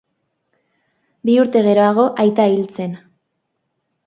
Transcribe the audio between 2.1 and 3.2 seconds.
aita hil zen.